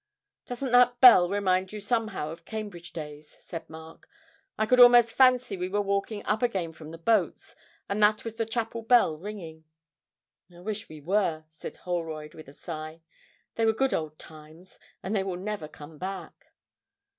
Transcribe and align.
'Doesn't 0.47 0.71
that 0.71 0.99
bell 0.99 1.29
remind 1.29 1.71
you 1.71 1.79
somehow 1.79 2.31
of 2.31 2.43
Cambridge 2.43 2.91
days?' 2.91 3.37
said 3.39 3.69
Mark. 3.69 4.09
'I 4.57 4.65
could 4.65 4.79
almost 4.79 5.11
fancy 5.13 5.55
we 5.57 5.69
were 5.69 5.79
walking 5.79 6.25
up 6.25 6.41
again 6.41 6.73
from 6.73 6.89
the 6.89 6.97
boats, 6.97 7.55
and 7.87 8.01
that 8.01 8.23
was 8.23 8.33
the 8.33 8.45
chapel 8.47 8.81
bell 8.81 9.15
ringing.' 9.19 9.63
'I 10.51 10.61
wish 10.61 10.89
we 10.89 11.01
were,' 11.01 11.43
said 11.49 11.77
Holroyd 11.77 12.33
with 12.33 12.47
a 12.47 12.53
sigh: 12.53 13.03
'they 13.53 13.65
were 13.67 13.73
good 13.73 13.93
old 13.93 14.17
times, 14.17 14.79
and 15.03 15.15
they 15.15 15.21
will 15.21 15.37
never 15.37 15.67
come 15.67 15.99
back.' 15.99 16.47